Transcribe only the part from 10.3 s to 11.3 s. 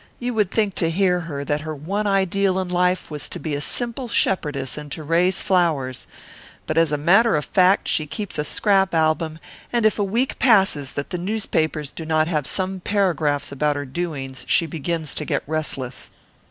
passes that the